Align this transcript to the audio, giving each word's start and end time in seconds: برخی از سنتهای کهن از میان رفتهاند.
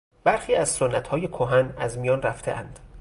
برخی 0.23 0.55
از 0.55 0.69
سنتهای 0.69 1.27
کهن 1.27 1.73
از 1.77 1.97
میان 1.97 2.21
رفتهاند. 2.21 2.79